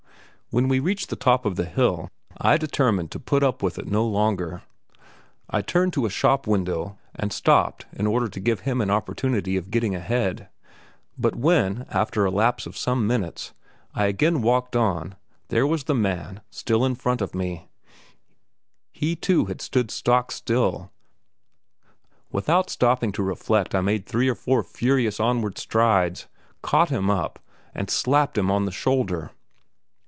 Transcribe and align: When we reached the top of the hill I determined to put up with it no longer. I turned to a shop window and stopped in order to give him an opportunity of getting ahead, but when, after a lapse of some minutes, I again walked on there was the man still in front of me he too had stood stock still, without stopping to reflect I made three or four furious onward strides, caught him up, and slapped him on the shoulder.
When 0.53 0.67
we 0.67 0.81
reached 0.81 1.07
the 1.09 1.15
top 1.15 1.45
of 1.45 1.55
the 1.55 1.63
hill 1.63 2.09
I 2.37 2.57
determined 2.57 3.09
to 3.11 3.21
put 3.21 3.41
up 3.41 3.63
with 3.63 3.79
it 3.79 3.87
no 3.87 4.05
longer. 4.05 4.63
I 5.49 5.61
turned 5.61 5.93
to 5.93 6.05
a 6.05 6.09
shop 6.09 6.45
window 6.45 6.97
and 7.15 7.31
stopped 7.31 7.85
in 7.93 8.05
order 8.05 8.27
to 8.27 8.39
give 8.41 8.59
him 8.67 8.81
an 8.81 8.89
opportunity 8.89 9.55
of 9.55 9.71
getting 9.71 9.95
ahead, 9.95 10.49
but 11.17 11.37
when, 11.37 11.85
after 11.89 12.25
a 12.25 12.31
lapse 12.31 12.65
of 12.67 12.75
some 12.77 13.07
minutes, 13.07 13.53
I 13.95 14.07
again 14.07 14.41
walked 14.41 14.75
on 14.75 15.15
there 15.47 15.65
was 15.65 15.85
the 15.85 15.95
man 15.95 16.41
still 16.49 16.83
in 16.83 16.95
front 16.95 17.21
of 17.21 17.33
me 17.33 17.69
he 18.91 19.15
too 19.15 19.45
had 19.45 19.61
stood 19.61 19.89
stock 19.89 20.33
still, 20.33 20.91
without 22.29 22.69
stopping 22.69 23.13
to 23.13 23.23
reflect 23.23 23.73
I 23.73 23.79
made 23.79 24.05
three 24.05 24.27
or 24.27 24.35
four 24.35 24.63
furious 24.63 25.17
onward 25.17 25.57
strides, 25.57 26.27
caught 26.61 26.89
him 26.89 27.09
up, 27.09 27.39
and 27.73 27.89
slapped 27.89 28.37
him 28.37 28.51
on 28.51 28.65
the 28.65 28.71
shoulder. 28.73 29.31